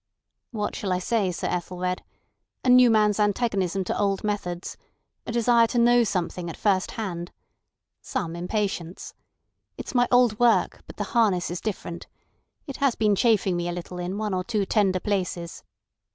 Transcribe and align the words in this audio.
"What 0.49 0.75
shall 0.75 0.91
I 0.91 0.97
say, 0.97 1.31
Sir 1.31 1.45
Ethelred? 1.45 2.01
A 2.63 2.69
new 2.69 2.89
man's 2.89 3.19
antagonism 3.19 3.83
to 3.83 3.99
old 3.99 4.23
methods. 4.23 4.75
A 5.27 5.31
desire 5.31 5.67
to 5.67 5.77
know 5.77 6.03
something 6.03 6.49
at 6.49 6.57
first 6.57 6.89
hand. 6.93 7.31
Some 8.01 8.35
impatience. 8.35 9.13
It's 9.77 9.93
my 9.93 10.07
old 10.11 10.39
work, 10.39 10.81
but 10.87 10.97
the 10.97 11.03
harness 11.13 11.51
is 11.51 11.61
different. 11.61 12.07
It 12.65 12.77
has 12.77 12.95
been 12.95 13.15
chafing 13.15 13.55
me 13.55 13.69
a 13.69 13.73
little 13.73 13.99
in 13.99 14.17
one 14.17 14.33
or 14.33 14.43
two 14.43 14.65
tender 14.65 14.99
places." 14.99 15.63